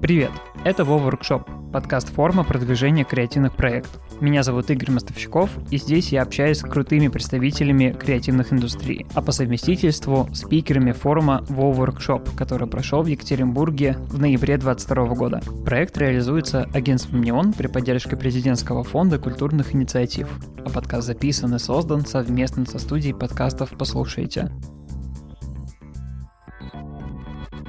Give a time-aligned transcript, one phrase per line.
[0.00, 0.30] Привет!
[0.62, 3.98] Это Вова Workshop, подкаст форума продвижения креативных проектов.
[4.20, 9.32] Меня зовут Игорь Мостовщиков, и здесь я общаюсь с крутыми представителями креативных индустрий, а по
[9.32, 15.40] совместительству спикерами форума Wow Workshop, который прошел в Екатеринбурге в ноябре 2022 года.
[15.64, 20.28] Проект реализуется агентством «Неон» при поддержке президентского фонда культурных инициатив,
[20.64, 24.52] а подкаст записан и создан совместно со студией подкастов «Послушайте».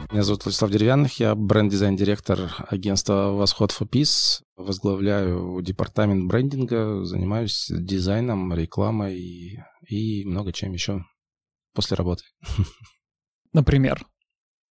[0.09, 4.41] Меня зовут Владислав Деревянных, я бренд-дизайн-директор агентства «Восход for Peace».
[4.55, 11.03] Возглавляю департамент брендинга, занимаюсь дизайном, рекламой и, и много чем еще
[11.73, 12.23] после работы.
[13.53, 14.05] Например?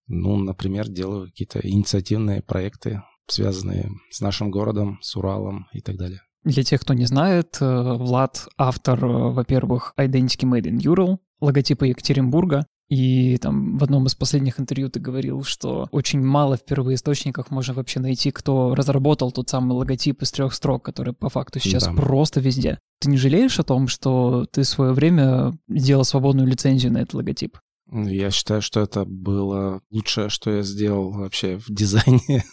[0.06, 6.22] Ну, например, делаю какие-то инициативные проекты, связанные с нашим городом, с Уралом и так далее.
[6.44, 11.84] Для тех, кто не знает, э, Влад— автор, э, во-первых, Identity Made in Ural, логотипа
[11.84, 17.50] Екатеринбурга, и там в одном из последних интервью ты говорил, что очень мало в первоисточниках
[17.50, 21.84] можно вообще найти, кто разработал тот самый логотип из трех строк, который по факту сейчас
[21.84, 21.92] да.
[21.92, 22.78] просто везде.
[23.00, 27.14] Ты не жалеешь о том, что ты в свое время сделал свободную лицензию на этот
[27.14, 27.58] логотип?
[27.92, 32.44] Я считаю, что это было лучшее, что я сделал вообще в дизайне.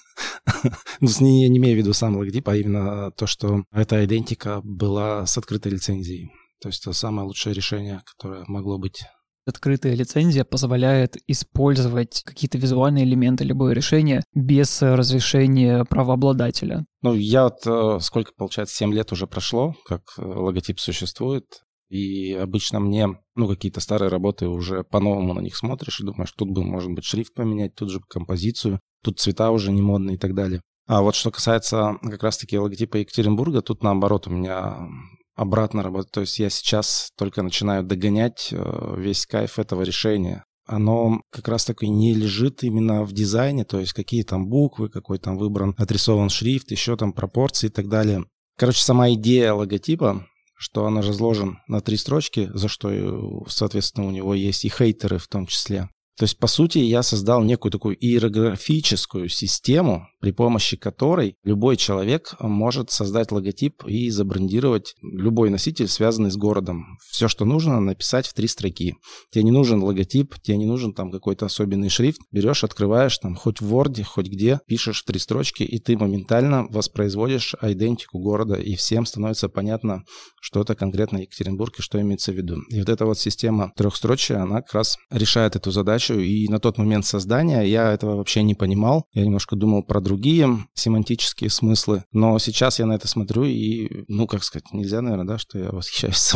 [0.99, 5.25] ну, я не имею в виду сам логотип, а именно то, что эта идентика была
[5.25, 6.31] с открытой лицензией.
[6.61, 9.03] То есть это самое лучшее решение, которое могло быть
[9.45, 16.85] Открытая лицензия позволяет использовать какие-то визуальные элементы любое решение без разрешения правообладателя.
[17.01, 21.45] Ну, я вот э, сколько, получается, 7 лет уже прошло, как э, логотип существует.
[21.89, 26.49] И обычно мне, ну, какие-то старые работы уже по-новому на них смотришь и думаешь, тут
[26.49, 30.33] бы, может быть, шрифт поменять, тут же композицию, тут цвета уже не модные и так
[30.33, 30.61] далее.
[30.87, 34.89] А вот что касается как раз-таки логотипа Екатеринбурга, тут наоборот у меня
[35.35, 36.11] обратно работать.
[36.11, 40.45] То есть я сейчас только начинаю догонять э, весь кайф этого решения.
[40.65, 45.19] Оно как раз таки не лежит именно в дизайне, то есть какие там буквы, какой
[45.19, 48.23] там выбран, отрисован шрифт, еще там пропорции и так далее.
[48.57, 50.25] Короче, сама идея логотипа,
[50.55, 55.27] что он разложен на три строчки, за что, соответственно, у него есть и хейтеры в
[55.27, 55.89] том числе.
[56.17, 62.35] То есть, по сути, я создал некую такую иерографическую систему, при помощи которой любой человек
[62.39, 66.97] может создать логотип и забрендировать любой носитель, связанный с городом.
[67.09, 68.95] Все, что нужно, написать в три строки.
[69.31, 72.21] Тебе не нужен логотип, тебе не нужен там какой-то особенный шрифт.
[72.31, 77.55] Берешь, открываешь там хоть в Word, хоть где, пишешь три строчки, и ты моментально воспроизводишь
[77.59, 80.03] идентику города, и всем становится понятно,
[80.39, 82.61] что это конкретно Екатеринбург и что имеется в виду.
[82.69, 86.59] И вот эта вот система трехстрочия, она как раз решает эту задачу задачу, и на
[86.59, 89.05] тот момент создания я этого вообще не понимал.
[89.13, 94.27] Я немножко думал про другие семантические смыслы, но сейчас я на это смотрю и, ну,
[94.27, 96.33] как сказать, нельзя, наверное, да, что я восхищаюсь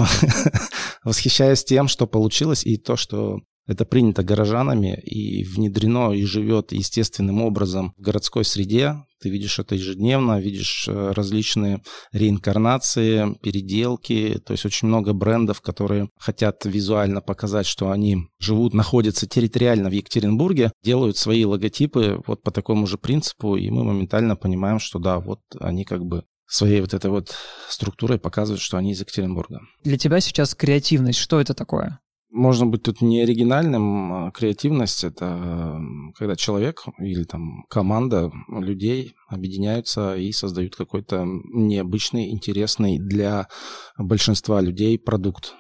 [1.03, 7.41] восхищаюсь тем, что получилось, и то, что это принято горожанами и внедрено и живет естественным
[7.41, 8.95] образом в городской среде.
[9.19, 14.41] Ты видишь это ежедневно, видишь э, различные реинкарнации, переделки.
[14.45, 19.93] То есть очень много брендов, которые хотят визуально показать, что они живут, находятся территориально в
[19.93, 25.19] Екатеринбурге, делают свои логотипы вот по такому же принципу, и мы моментально понимаем, что да,
[25.19, 27.35] вот они как бы своей вот этой вот
[27.67, 29.61] структурой показывают, что они из Екатеринбурга.
[29.83, 31.99] Для тебя сейчас креативность, что это такое?
[32.29, 34.13] Можно быть тут не оригинальным.
[34.13, 35.79] А креативность— это
[36.15, 43.47] когда человек или там команда людей объединяются и создают какой-то необычный, интересный для
[43.97, 45.53] большинства людей продукт.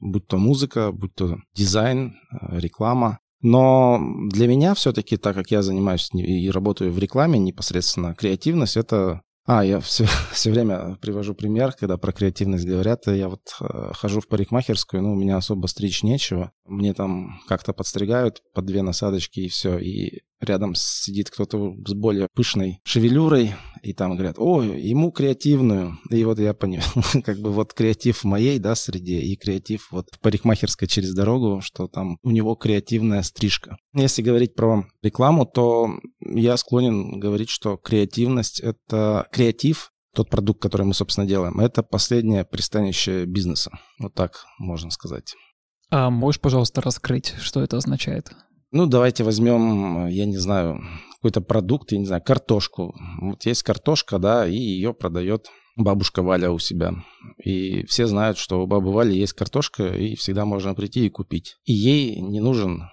[0.00, 3.20] Будь то музыка, будь то дизайн, э, реклама.
[3.40, 4.00] Но
[4.30, 9.64] для меня все-таки, так как я занимаюсь и работаю в рекламе непосредственно, креативность— это а,
[9.64, 13.06] я все, все время привожу пример, когда про креативность говорят.
[13.06, 16.52] Я вот э, хожу в парикмахерскую, ну, у меня особо стричь нечего.
[16.66, 19.78] Мне там как-то подстригают по две насадочки и все.
[19.78, 25.98] И рядом сидит кто-то с более пышной шевелюрой, и там говорят, о, ему креативную.
[26.10, 26.82] И вот я понял,
[27.24, 31.60] как бы вот креатив в моей, да, среде, и креатив вот в парикмахерской через дорогу,
[31.62, 33.76] что там у него креативная стрижка.
[33.94, 35.90] Если говорить про рекламу, то
[36.20, 42.44] я склонен говорить, что креативность— это креатив, тот продукт, который мы, собственно, делаем, это последнее
[42.44, 43.70] пристанище бизнеса.
[43.98, 45.34] Вот так можно сказать.
[45.90, 48.32] А можешь, пожалуйста, раскрыть, что это означает?
[48.70, 50.82] Ну, давайте возьмем, я не знаю,
[51.18, 52.94] какой-то продукт, я не знаю, картошку.
[53.20, 56.92] Вот есть картошка, да, и ее продает бабушка Валя у себя.
[57.42, 61.56] И все знают, что у бабы Вали есть картошка, и всегда можно прийти и купить.
[61.64, 62.84] И ей не нужен,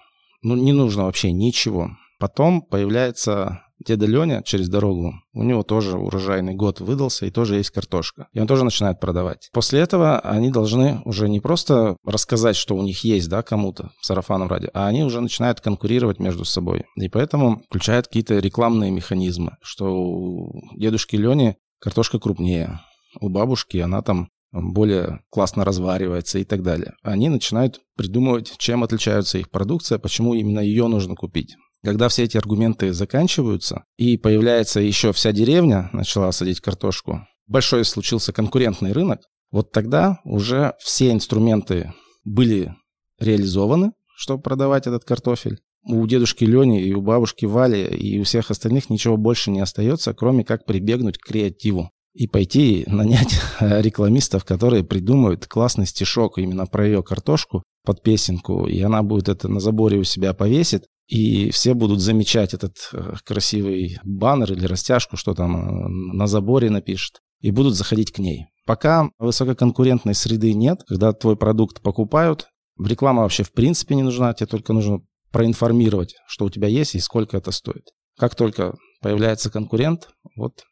[0.42, 1.90] ну, не нужно вообще ничего.
[2.18, 7.70] Потом появляется деда Леня через дорогу, у него тоже урожайный год выдался, и тоже есть
[7.70, 8.28] картошка.
[8.32, 9.48] И он тоже начинает продавать.
[9.52, 14.06] После этого они должны уже не просто рассказать, что у них есть, да, кому-то в
[14.06, 16.84] сарафанном ради, а они уже начинают конкурировать между собой.
[16.96, 22.80] И поэтому включают какие-то рекламные механизмы, что у дедушки Лени картошка крупнее,
[23.20, 26.94] у бабушки она там более классно разваривается и так далее.
[27.02, 31.56] Они начинают придумывать, чем отличаются их продукция, почему именно ее нужно купить.
[31.86, 38.32] Когда все эти аргументы заканчиваются, и появляется еще вся деревня, начала садить картошку, большой случился
[38.32, 39.20] конкурентный рынок,
[39.52, 41.92] вот тогда уже все инструменты
[42.24, 42.74] были
[43.20, 45.60] реализованы, чтобы продавать этот картофель.
[45.84, 50.12] У дедушки Лени и у бабушки Вали и у всех остальных ничего больше не остается,
[50.12, 56.84] кроме как прибегнуть к креативу и пойти нанять рекламистов, которые придумают классный стишок именно про
[56.84, 61.74] ее картошку под песенку, и она будет это на заборе у себя повесит, и все
[61.74, 67.50] будут замечать этот э, красивый баннер или растяжку, что там э, на заборе напишет, и
[67.50, 68.46] будут заходить к ней.
[68.64, 72.48] Пока высококонкурентной среды нет, когда твой продукт покупают,
[72.82, 75.00] реклама вообще в принципе не нужна, тебе только нужно
[75.30, 77.90] проинформировать, что у тебя есть и сколько это стоит.
[78.18, 80.64] Как только появляется конкурент, вот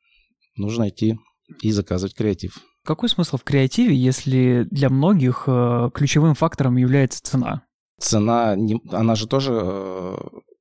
[0.57, 1.17] нужно идти
[1.63, 2.59] и заказывать креатив.
[2.85, 7.63] Какой смысл в креативе, если для многих э, ключевым фактором является цена?
[8.05, 8.55] Цена,
[8.91, 10.17] она же тоже э,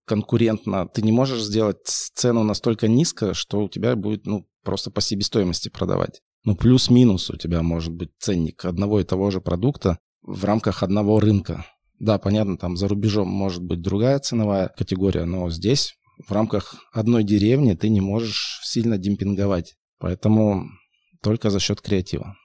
[0.05, 0.87] конкурентна.
[0.87, 5.67] Ты не можешь сделать цену настолько низко, что у тебя будет ну, просто по себестоимости
[5.67, 6.21] продавать.
[6.45, 11.19] Ну, плюс-минус у тебя может быть ценник одного и того же продукта в рамках одного
[11.19, 11.65] рынка.
[11.99, 15.95] Да, понятно, там за рубежом может быть другая ценовая категория, но здесь
[16.25, 19.75] в рамках одной деревни ты не можешь сильно демпинговать.
[19.99, 20.69] Поэтому
[21.21, 22.37] только за счет креатива.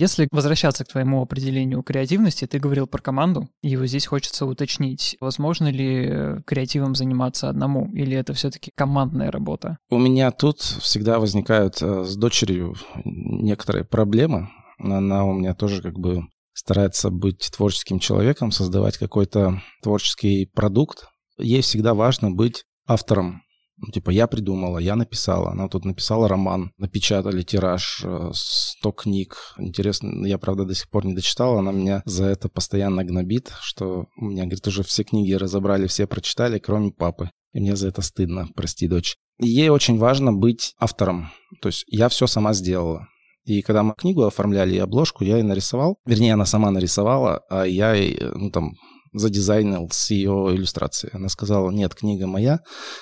[0.00, 5.18] Если возвращаться к твоему определению креативности, ты говорил про команду, и вот здесь хочется уточнить,
[5.20, 9.76] возможно ли креативом заниматься одному, или это все-таки командная работа?
[9.90, 14.48] У меня тут всегда возникают э, с дочерью некоторые проблемы.
[14.78, 16.22] Она у меня тоже как бы
[16.54, 21.08] старается быть творческим человеком, создавать какой-то творческий продукт.
[21.36, 23.42] Ей всегда важно быть автором
[23.92, 25.52] типа, я придумала, я написала.
[25.52, 29.54] Она тут написала роман, напечатали тираж, 100 э, книг.
[29.58, 31.60] Интересно, я, правда, до сих пор не дочитала.
[31.60, 36.06] Она меня за это постоянно гнобит, что у меня, говорит, уже все книги разобрали, все
[36.06, 37.30] прочитали, кроме папы.
[37.52, 39.16] И мне за это стыдно, прости, дочь.
[39.38, 41.30] И ей очень важно быть автором.
[41.60, 43.08] То есть я все сама сделала.
[43.44, 45.96] И когда мы книгу оформляли и обложку, я ей нарисовал.
[46.04, 48.74] Вернее, она сама нарисовала, а я ей, ну, там,
[49.12, 51.12] задизайнил с ее иллюстрацией.
[51.14, 52.60] Она сказала, нет, книга моя,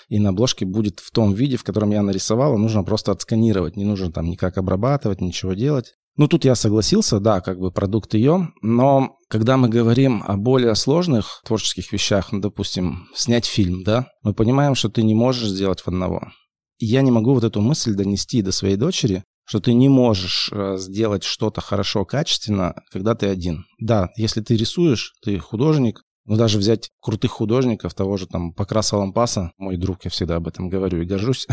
[0.08, 3.84] и на обложке будет в том виде, в котором я нарисовала, нужно просто отсканировать, не
[3.84, 5.94] нужно там никак обрабатывать, ничего делать.
[6.16, 10.74] Ну, тут я согласился, да, как бы продукт ее, но когда мы говорим о более
[10.74, 15.80] сложных творческих вещах, ну, допустим, снять фильм, да, мы понимаем, что ты не можешь сделать
[15.80, 16.32] в одного.
[16.78, 20.50] И я не могу вот эту мысль донести до своей дочери, что ты не можешь
[20.52, 23.64] э, сделать что-то хорошо, качественно, когда ты один.
[23.80, 28.98] Да, если ты рисуешь, ты художник, но даже взять крутых художников, того же там Покраса
[28.98, 31.46] Лампаса, мой друг, я всегда об этом говорю и горжусь,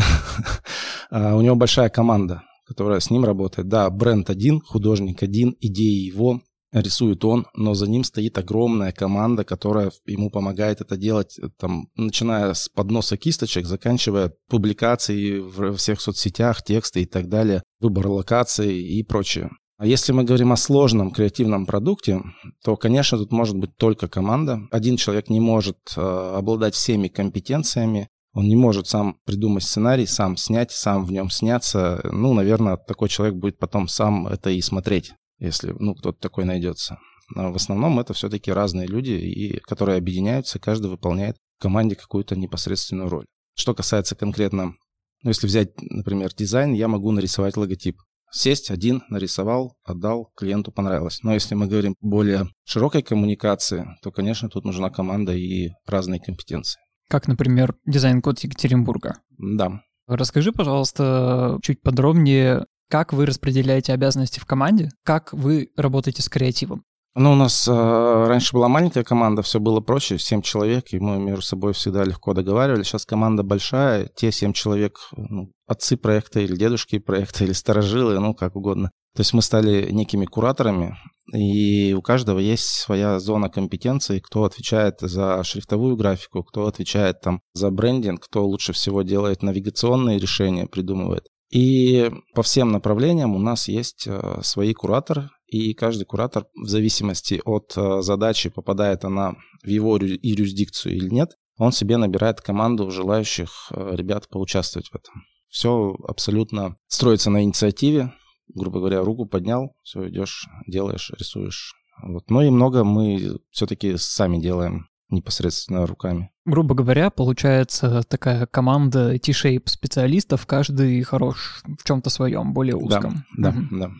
[1.10, 3.68] а, у него большая команда, которая с ним работает.
[3.68, 6.42] Да, бренд один, художник один, идеи его,
[6.82, 11.88] рисует он, но за ним стоит огромная команда, которая ему помогает это делать, э, там,
[11.96, 18.78] начиная с подноса кисточек, заканчивая публикацией в всех соцсетях, тексты и так далее, выбор локаций
[18.78, 19.50] и прочее.
[19.78, 22.22] А если мы говорим о сложном креативном продукте,
[22.64, 24.60] то, конечно, тут может быть только команда.
[24.70, 30.36] Один человек не может э, обладать всеми компетенциями, он не может сам придумать сценарий, сам
[30.36, 32.00] снять, сам в нем сняться.
[32.04, 36.98] Ну, наверное, такой человек будет потом сам это и смотреть если ну, кто-то такой найдется.
[37.34, 42.36] Но в основном это все-таки разные люди, и, которые объединяются, каждый выполняет в команде какую-то
[42.36, 43.26] непосредственную роль.
[43.54, 44.74] Что касается конкретно,
[45.22, 47.96] ну, если взять, например, дизайн, я могу нарисовать логотип.
[48.30, 51.20] Сесть один, нарисовал, отдал, клиенту понравилось.
[51.22, 56.80] Но если мы говорим более широкой коммуникации, то, конечно, тут нужна команда и разные компетенции.
[57.08, 59.20] Как, например, дизайн-код Екатеринбурга.
[59.38, 59.80] Да.
[60.06, 64.90] Расскажи, пожалуйста, чуть подробнее, как вы распределяете обязанности в команде?
[65.04, 66.84] Как вы работаете с креативом?
[67.18, 71.16] Ну, у нас э, раньше была маленькая команда, все было проще, 7 человек, и мы
[71.18, 72.88] между собой всегда легко договаривались.
[72.88, 78.34] Сейчас команда большая, те 7 человек, ну, отцы проекта или дедушки проекта, или старожилы, ну,
[78.34, 78.90] как угодно.
[79.14, 80.94] То есть мы стали некими кураторами,
[81.32, 87.40] и у каждого есть своя зона компетенции, кто отвечает за шрифтовую графику, кто отвечает там
[87.54, 91.28] за брендинг, кто лучше всего делает навигационные решения, придумывает.
[91.50, 97.40] И по всем направлениям у нас есть э, свои кураторы, и каждый куратор в зависимости
[97.44, 103.68] от э, задачи, попадает она в его юрисдикцию или нет, он себе набирает команду желающих
[103.70, 105.22] э, ребят поучаствовать в этом.
[105.48, 108.12] Все абсолютно строится на инициативе,
[108.52, 111.74] грубо говоря, руку поднял, все идешь, делаешь, рисуешь.
[112.02, 112.28] Вот.
[112.28, 116.30] Но и много мы все-таки сами делаем непосредственно руками.
[116.44, 123.24] Грубо говоря, получается такая команда T-shape специалистов, каждый хорош в чем-то своем, более узком.
[123.36, 123.60] Да, угу.
[123.72, 123.90] да,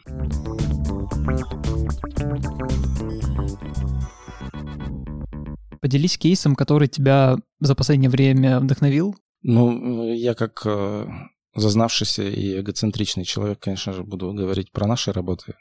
[5.80, 9.16] Поделись кейсом, который тебя за последнее время вдохновил.
[9.42, 11.06] Ну, я как э,
[11.54, 15.54] зазнавшийся и эгоцентричный человек, конечно же, буду говорить про наши работы.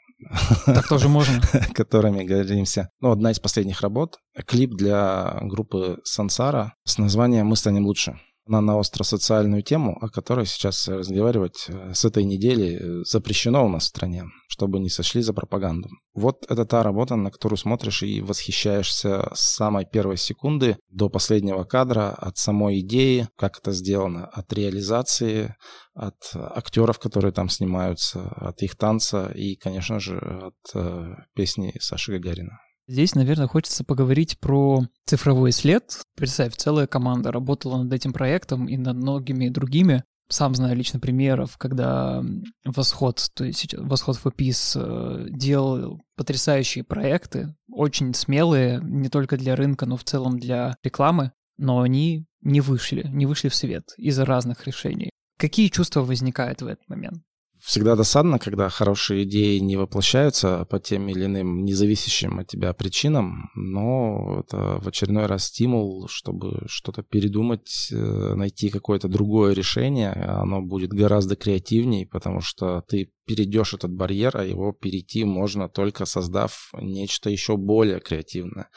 [0.66, 1.40] Так тоже можно.
[1.74, 2.90] которыми гордимся.
[3.00, 8.60] Ну, одна из последних работ— клип для группы Сансара с названием «Мы станем лучше» на,
[8.60, 13.84] на остросоциальную тему, о которой сейчас разговаривать э, с этой недели э, запрещено у нас
[13.84, 15.88] в стране, чтобы не сошли за пропаганду.
[16.14, 21.64] Вот это та работа, на которую смотришь и восхищаешься с самой первой секунды до последнего
[21.64, 25.56] кадра, от самой идеи, как это сделано, от реализации,
[25.94, 32.12] от актеров, которые там снимаются, от их танца и, конечно же, от э, песни Саши
[32.12, 32.58] Гагарина.
[32.88, 36.00] Здесь, наверное, хочется поговорить про цифровой след.
[36.14, 40.04] Представь, целая команда работала над этим проектом и над многими другими.
[40.28, 42.22] Сам знаю лично примеров, когда
[42.64, 49.86] Восход, то есть Восход Фопис э, делал потрясающие проекты, очень смелые, не только для рынка,
[49.86, 54.66] но в целом для рекламы, но они не вышли, не вышли в свет из-за разных
[54.66, 55.10] решений.
[55.38, 57.22] Какие чувства возникают в этот момент?
[57.66, 63.50] Всегда досадно, когда хорошие идеи не воплощаются по тем или иным независящим от тебя причинам,
[63.56, 70.12] но это в очередной раз стимул, чтобы что-то передумать, э, найти какое-то другое решение.
[70.12, 76.06] Оно будет гораздо креативнее, потому что ты перейдешь этот барьер, а его перейти можно только
[76.06, 78.68] создав нечто еще более креативное.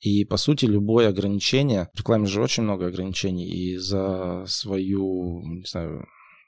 [0.00, 5.64] И, по сути, любое ограничение, в рекламе же очень много ограничений, и за свою, не
[5.64, 6.06] знаю,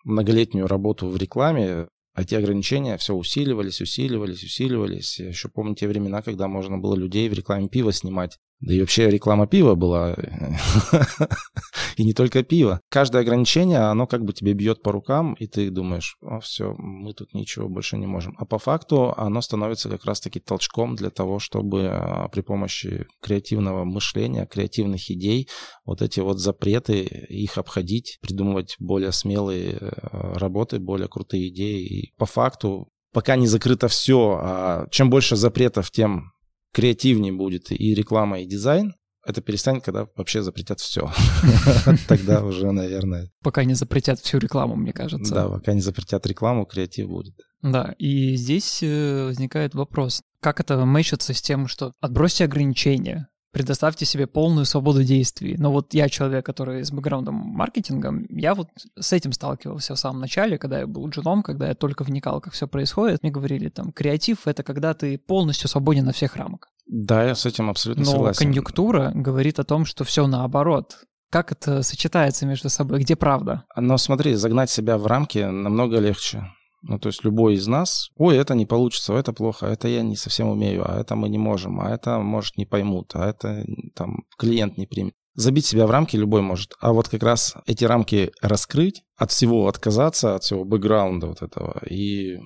[0.08, 5.20] многолетнюю работу в рекламе, а те ограничения все усиливались, усиливались, усиливались.
[5.20, 8.80] Я еще помню те времена, когда можно было людей в рекламе пива снимать да и
[8.80, 10.14] вообще реклама пива была.
[11.96, 12.80] и не только пива.
[12.88, 17.14] Каждое ограничение, оно как бы тебе бьет по рукам, и ты думаешь, о, все, мы
[17.14, 18.34] тут ничего больше не можем.
[18.36, 23.84] А по факту оно становится как раз-таки толчком для того, чтобы а, при помощи креативного
[23.84, 25.48] мышления, креативных идей,
[25.84, 29.88] вот эти вот запреты, их обходить, придумывать более смелые э,
[30.36, 31.84] работы, более крутые идеи.
[31.84, 36.32] И по факту пока не закрыто все, а чем больше запретов, тем
[36.72, 38.94] креативнее будет и реклама, и дизайн,
[39.28, 41.10] это перестанет, когда вообще запретят все.
[42.08, 43.30] Тогда уже, наверное...
[43.42, 45.34] Пока не запретят всю рекламу, мне кажется.
[45.34, 47.34] Да, пока не запретят рекламу, креатив будет.
[47.60, 54.04] Да, и здесь э, возникает вопрос, как это мэчится с тем, что отбросьте ограничения, предоставьте
[54.04, 55.56] себе полную свободу действий.
[55.58, 60.20] Но вот я человек, который с бэкграундом маркетингом, я вот с этим сталкивался в самом
[60.20, 63.22] начале, когда я был джуном, когда я только вникал, как все происходит.
[63.22, 66.70] Мне говорили, там, креатив— это когда ты полностью свободен на всех рамках.
[66.86, 68.38] Да, я с этим абсолютно Но согласен.
[68.40, 71.04] Но конъюнктура говорит о том, что все наоборот.
[71.30, 73.00] Как это сочетается между собой?
[73.00, 73.64] Где правда?
[73.76, 76.44] Но смотри, загнать себя в рамки намного легче.
[76.82, 80.16] Ну, то есть любой из нас, ой, это не получится, это плохо, это я не
[80.16, 84.24] совсем умею, а это мы не можем, а это, может, не поймут, а это там
[84.38, 85.14] клиент не примет.
[85.34, 86.74] Забить себя в рамки любой может.
[86.80, 91.80] А вот как раз эти рамки раскрыть, от всего отказаться, от всего бэкграунда вот этого,
[91.88, 92.38] и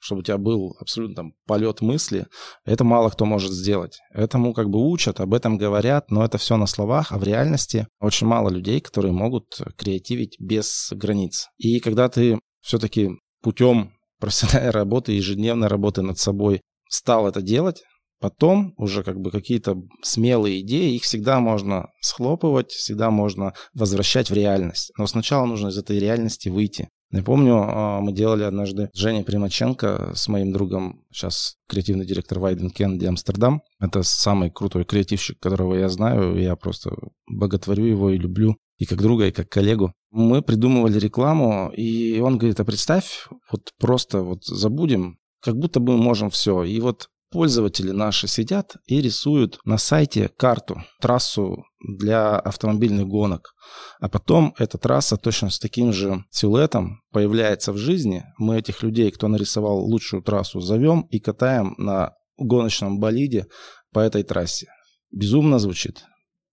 [0.00, 2.26] чтобы у тебя был абсолютно там полет мысли,
[2.64, 3.98] это мало кто может сделать.
[4.12, 7.86] Этому как бы учат, об этом говорят, но это все на словах, а в реальности
[8.00, 11.48] очень мало людей, которые могут креативить без границ.
[11.58, 13.10] И когда ты все-таки
[13.42, 17.82] путем профессиональной работы, ежедневной работы над собой стал это делать,
[18.20, 24.34] потом уже как бы какие-то смелые идеи, их всегда можно схлопывать, всегда можно возвращать в
[24.34, 24.92] реальность.
[24.98, 26.88] Но сначала нужно из этой реальности выйти.
[27.12, 32.38] Я помню, а, мы делали однажды с Женей Примаченко с моим другом, сейчас креативный директор
[32.38, 33.62] Вайден Кеннеди Амстердам.
[33.80, 36.38] Это самый крутой креативщик, которого я знаю.
[36.38, 36.92] Я просто
[37.26, 39.92] боготворю его и люблю и как друга, и как коллегу.
[40.10, 45.98] Мы придумывали рекламу, и он говорит, а представь, вот просто вот забудем, как будто бы
[45.98, 46.64] мы можем все.
[46.64, 53.52] И вот пользователи наши сидят и рисуют на сайте карту, трассу для автомобильных гонок.
[54.00, 58.24] А потом эта трасса точно с таким же силуэтом появляется в жизни.
[58.38, 63.44] Мы этих людей, кто нарисовал лучшую трассу, зовем и катаем на гоночном болиде
[63.92, 64.68] по этой трассе.
[65.12, 66.06] Безумно звучит.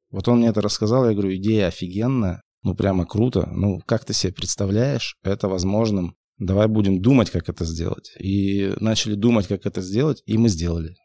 [0.09, 3.49] Вот он мне это рассказал, я говорю, идея офигенная, ну прямо круто.
[3.51, 6.15] Ну как ты себе представляешь это возможным?
[6.37, 8.11] Давай будем думать, как это сделать.
[8.19, 10.95] И начали думать, как это сделать, и мы сделали.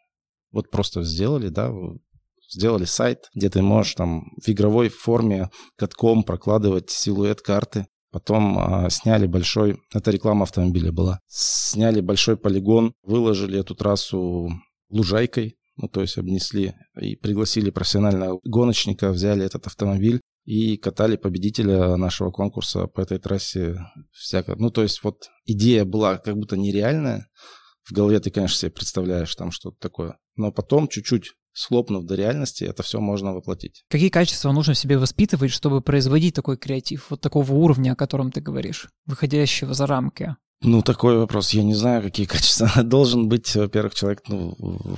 [0.50, 1.72] Вот просто сделали, да,
[2.50, 7.86] сделали сайт, где ты можешь там в игровой форме катком прокладывать силуэт карты.
[8.10, 14.50] Потом а, сняли большой, это реклама автомобиля была, сняли большой полигон, выложили эту трассу
[14.90, 21.96] лужайкой, ну то есть обнесли и пригласили профессионального гоночника, взяли этот автомобиль и катали победителя
[21.96, 23.78] нашего конкурса по этой трассе
[24.10, 24.56] всяко.
[24.56, 27.28] Ну то есть вот идея была как будто нереальная,
[27.84, 32.64] в голове ты, конечно, себе представляешь там что-то такое, но потом чуть-чуть схлопнув до реальности,
[32.64, 33.84] это все можно воплотить.
[33.88, 38.32] Какие качества нужно в себе воспитывать, чтобы производить такой креатив, вот такого уровня, о котором
[38.32, 40.36] ты говоришь, выходящего за рамки?
[40.64, 41.50] Ну, такой вопрос.
[41.50, 42.82] Я не знаю, какие качества.
[42.82, 44.56] Должен быть, во-первых, человек ну,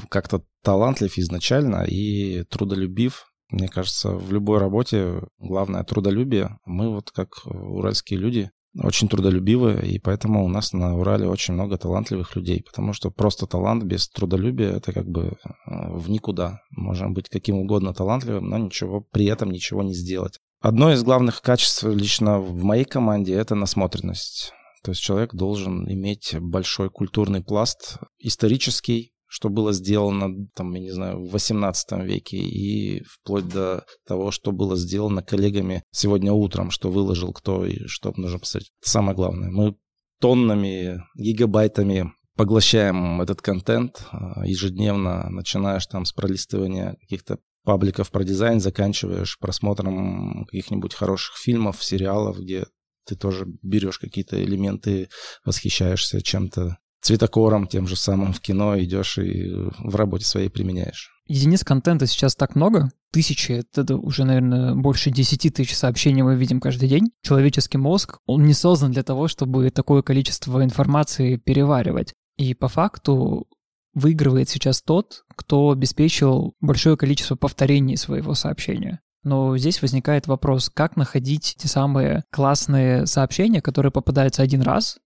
[0.08, 3.26] как-то талантлив изначально и трудолюбив.
[3.50, 6.58] Мне кажется, в любой работе главное трудолюбие.
[6.64, 8.50] Мы вот как уральские люди
[8.82, 13.46] очень трудолюбивы, и поэтому у нас на Урале очень много талантливых людей, потому что просто
[13.46, 15.34] талант без трудолюбия— это как бы э,
[15.66, 16.60] в никуда.
[16.70, 20.40] Можем быть каким угодно талантливым, но ничего при этом ничего не сделать.
[20.60, 24.52] Одно из главных качеств лично в моей команде— это насмотренность.
[24.84, 30.90] То есть человек должен иметь большой культурный пласт, исторический, что было сделано, там, я не
[30.90, 36.90] знаю, в 18 веке и вплоть до того, что было сделано коллегами сегодня утром, что
[36.90, 38.70] выложил кто и что нужно посмотреть.
[38.82, 39.50] Это самое главное.
[39.50, 39.74] Мы
[40.20, 48.60] тоннами, гигабайтами поглощаем этот контент а, ежедневно, начинаешь там с пролистывания каких-то пабликов про дизайн,
[48.60, 52.66] заканчиваешь просмотром каких-нибудь хороших фильмов, сериалов, где
[53.04, 55.08] ты тоже берешь какие-то элементы,
[55.44, 61.10] восхищаешься чем-то, цветокором тем же самым в кино идешь и в работе своей применяешь.
[61.26, 66.60] Единиц контента сейчас так много, тысячи, это уже, наверное, больше десяти тысяч сообщений мы видим
[66.60, 67.12] каждый день.
[67.22, 72.12] Человеческий мозг, он не создан для того, чтобы такое количество информации переваривать.
[72.36, 73.46] И по факту
[73.94, 79.00] выигрывает сейчас тот, кто обеспечил большое количество повторений своего сообщения.
[79.24, 84.98] Но здесь возникает вопрос, как находить те самые классные сообщения, которые попадаются один раз,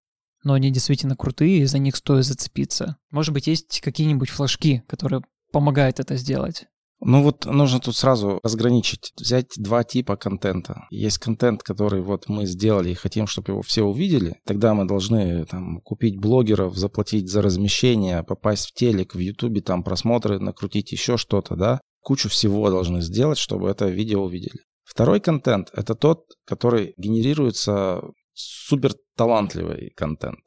[0.44, 2.96] но они действительно крутые, и за них стоит зацепиться.
[3.10, 5.22] Может быть, есть какие-нибудь флажки, которые
[5.52, 6.66] помогают это сделать?
[7.00, 10.86] Ну вот нужно тут сразу разграничить, взять два типа контента.
[10.90, 14.34] Есть контент, который вот мы сделали и хотим, чтобы его все увидели.
[14.44, 19.84] Тогда мы должны там купить блогеров, заплатить за размещение, попасть в телек, в ютубе там
[19.84, 21.80] просмотры, накрутить еще что-то, да.
[22.08, 24.60] Кучу всего должны сделать, чтобы это видео увидели.
[24.82, 28.00] Второй контент– это тот, который генерируется
[28.32, 30.40] супер талантливый контент.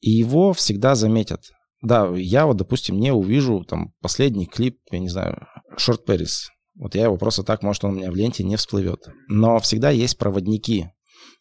[0.00, 1.42] И его всегда заметят.
[1.82, 5.46] Да, я вот, допустим, не увижу там последний клип, я не знаю,
[5.78, 6.48] Short Paris.
[6.74, 9.06] Вот я его просто так, может, он у меня в ленте не всплывет.
[9.28, 10.88] Но всегда есть проводники.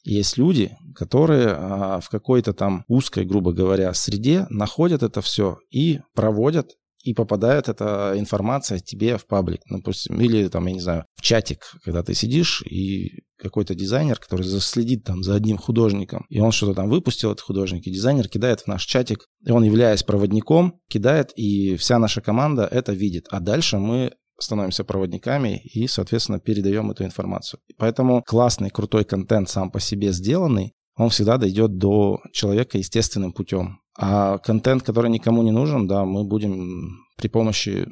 [0.04, 6.02] Есть люди, которые а, в какой-то там узкой, грубо говоря, среде находят это все и
[6.14, 6.74] проводят
[7.08, 11.72] и попадает эта информация тебе в паблик, допустим, или там, я не знаю, в чатик,
[11.86, 16.74] когда ты сидишь, и какой-то дизайнер, который заследит там за одним художником, и он что-то
[16.74, 21.32] там выпустил, этот художник, и дизайнер кидает в наш чатик, и он, являясь проводником, кидает,
[21.38, 23.28] и вся наша команда это видит.
[23.30, 27.62] А дальше мы становимся проводниками и, соответственно, передаем эту информацию.
[27.78, 33.80] Поэтому классный, крутой контент сам по себе сделанный, он всегда дойдет до человека естественным путем.
[33.98, 37.88] А контент, который никому не нужен, да, мы будем при помощи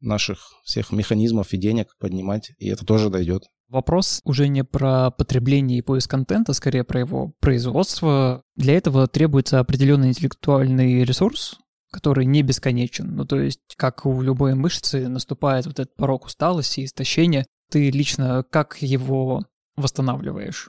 [0.00, 3.44] наших всех механизмов и денег поднимать, и это тоже дойдет.
[3.68, 8.42] Вопрос уже не про потребление и поиск контента, скорее про его производство.
[8.56, 11.58] Для этого требуется определенный интеллектуальный ресурс,
[11.90, 13.14] который не бесконечен.
[13.14, 17.46] Ну, то есть, как у любой мышцы, наступает вот этот порог усталости и истощения.
[17.70, 19.44] Ты лично как его
[19.76, 20.68] восстанавливаешь?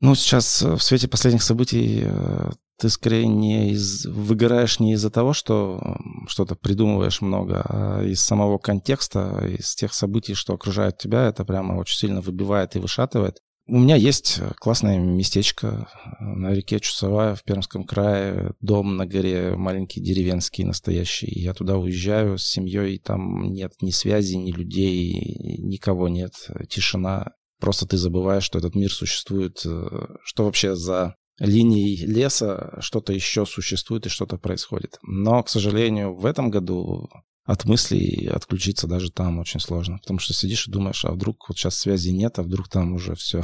[0.00, 4.06] Ну, сейчас э, в свете последних событий э, ты скорее не из...
[4.06, 10.34] выгораешь не из-за того, что что-то придумываешь много, а из самого контекста, из тех событий,
[10.34, 13.38] что окружают тебя, это прямо очень сильно выбивает и вышатывает.
[13.66, 15.88] У меня есть классное местечко
[16.20, 21.30] на реке Чусовая в Пермском крае, дом на горе маленький деревенский настоящий.
[21.30, 26.34] Я туда уезжаю с семьей, там нет ни связи, ни людей, никого нет,
[26.68, 27.32] тишина.
[27.58, 29.86] Просто ты забываешь, что этот мир существует, э,
[30.22, 34.98] что вообще за линией леса что-то еще существует и что-то происходит.
[35.02, 37.08] Но, к сожалению, в этом году
[37.44, 39.98] от мыслей отключиться даже там очень сложно.
[39.98, 43.14] Потому что сидишь и думаешь, а вдруг вот сейчас связи нет, а вдруг там уже
[43.14, 43.42] все.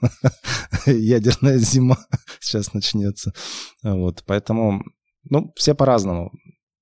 [0.86, 1.98] Ядерная зима
[2.40, 3.32] сейчас начнется.
[3.82, 4.82] Вот, поэтому,
[5.24, 6.32] ну, все по-разному.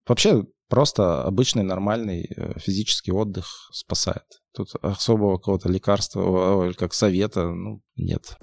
[0.06, 4.24] Вообще, просто обычный нормальный э, физический отдых спасает.
[4.54, 8.38] Тут особого какого-то лекарства, как совета, ну, нет.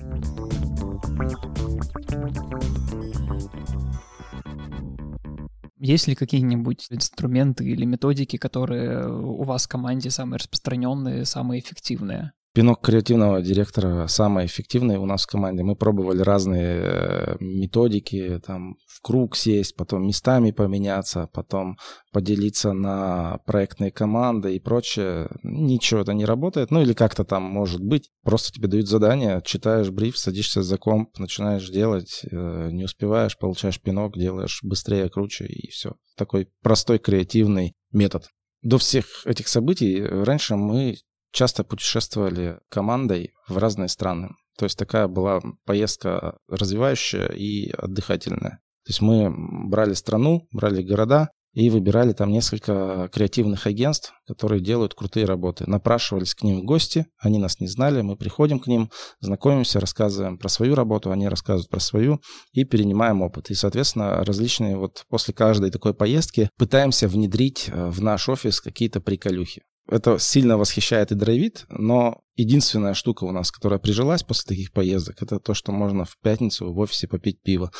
[5.77, 12.33] Есть ли какие-нибудь инструменты или методики, которые у вас в команде самые распространенные, самые эффективные?
[12.53, 15.63] Пинок креативного директора самый эффективный у нас в команде.
[15.63, 21.77] Мы пробовали разные э, методики, там в круг сесть, потом местами поменяться, потом
[22.11, 25.29] поделиться на проектные команды и прочее.
[25.43, 26.71] Ничего это не работает.
[26.71, 28.09] Ну или как-то там может быть.
[28.21, 33.79] Просто тебе дают задание, читаешь бриф, садишься за комп, начинаешь делать, э, не успеваешь, получаешь
[33.79, 35.93] пинок, делаешь быстрее, круче и все.
[36.17, 38.25] Такой простой креативный метод.
[38.61, 40.97] До всех этих событий раньше мы
[41.31, 44.29] часто путешествовали командой в разные страны.
[44.57, 48.59] То есть такая была поездка развивающая и отдыхательная.
[48.85, 49.33] То есть мы
[49.69, 55.69] брали страну, брали города и выбирали там несколько креативных агентств, которые делают крутые работы.
[55.69, 58.89] Напрашивались к ним в гости, они нас не знали, мы приходим к ним,
[59.19, 62.21] знакомимся, рассказываем про свою работу, они рассказывают про свою
[62.53, 63.49] и перенимаем опыт.
[63.49, 69.01] И, соответственно, различные вот после каждой такой поездки пытаемся внедрить э, в наш офис какие-то
[69.01, 69.63] приколюхи.
[69.87, 75.21] Это сильно восхищает и драйвит, но единственная штука у нас, которая прижилась после таких поездок,
[75.21, 77.71] это то, что можно в пятницу в офисе попить пиво.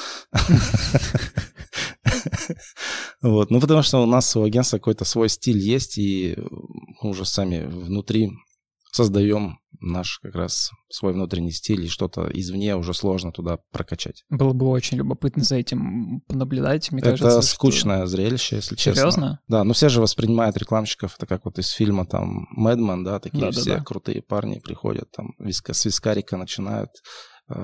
[3.22, 3.52] Вот.
[3.52, 6.36] Ну, потому что у нас у агентства какой-то свой стиль есть, и
[7.02, 8.32] мы уже сами внутри
[8.92, 14.24] создаем наш как раз свой внутренний стиль, и что-то извне уже сложно туда прокачать.
[14.30, 17.40] Было бы очень любопытно за этим понаблюдать, мне это кажется.
[17.40, 18.08] Это скучное что...
[18.08, 18.94] зрелище, если Серьезно?
[18.94, 19.02] честно.
[19.02, 19.40] Серьезно?
[19.48, 23.46] Да, ну все же воспринимают рекламщиков, это как вот из фильма там Мэдман, да, такие
[23.46, 23.84] да, все да, да.
[23.84, 26.92] крутые парни приходят, там виска, с вискарика начинают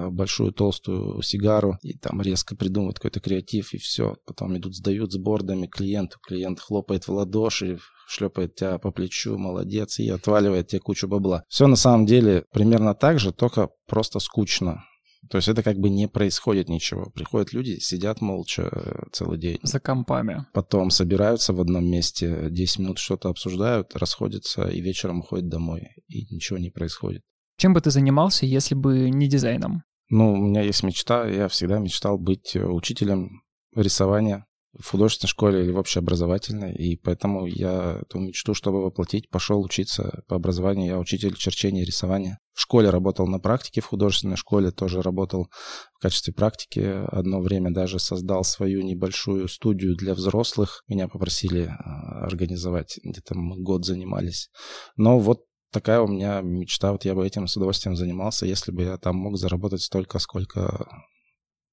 [0.09, 4.15] большую толстую сигару и там резко придумывают какой-то креатив и все.
[4.25, 9.99] Потом идут, сдают с бордами клиенту, клиент хлопает в ладоши, шлепает тебя по плечу, молодец,
[9.99, 11.43] и отваливает тебе кучу бабла.
[11.49, 14.83] Все на самом деле примерно так же, только просто скучно.
[15.29, 17.09] То есть это как бы не происходит ничего.
[17.13, 19.59] Приходят люди, сидят молча э, целый день.
[19.63, 20.45] За компами.
[20.53, 25.89] Потом собираются в одном месте, 10 минут что-то обсуждают, расходятся и вечером уходят домой.
[26.07, 27.23] И ничего не происходит.
[27.57, 29.83] Чем бы ты занимался, если бы не дизайном?
[30.09, 31.27] Ну, у меня есть мечта.
[31.27, 33.41] Я всегда мечтал быть учителем
[33.75, 34.45] рисования
[34.79, 40.23] в художественной школе или в общеобразовательной, и поэтому я эту мечту, чтобы воплотить, пошел учиться
[40.27, 40.87] по образованию.
[40.87, 42.39] Я учитель черчения и рисования.
[42.53, 45.47] В школе работал на практике, в художественной школе тоже работал
[45.95, 46.79] в качестве практики.
[47.07, 50.83] Одно время даже создал свою небольшую студию для взрослых.
[50.87, 54.49] Меня попросили а, организовать, где-то мы год занимались.
[54.95, 58.83] Но вот такая у меня мечта, вот я бы этим с удовольствием занимался, если бы
[58.83, 60.87] я там мог заработать столько, сколько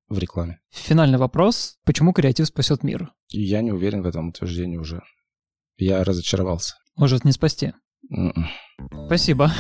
[0.09, 0.61] в рекламе.
[0.71, 1.77] Финальный вопрос.
[1.85, 3.13] Почему креатив спасет мир?
[3.29, 5.03] Я не уверен в этом утверждении уже.
[5.77, 6.77] Я разочаровался.
[6.97, 7.73] Может, не спасти?
[8.13, 8.33] Mm-mm.
[8.37, 9.07] М-м.
[9.07, 9.51] Спасибо.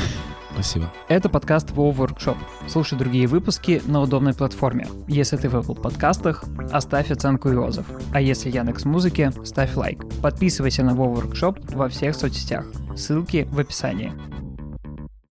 [0.55, 0.93] Спасибо.
[1.09, 2.37] Это подкаст WoW Workshop.
[2.69, 4.87] Слушай другие выпуски на удобной платформе.
[5.09, 7.87] Если ты в Apple подкастах, оставь оценку и отзыв.
[8.13, 10.05] А если Яндекс Музыки, ставь лайк.
[10.23, 12.67] Подписывайся на WoW Workshop во всех соцсетях.
[12.97, 14.13] Ссылки в описании.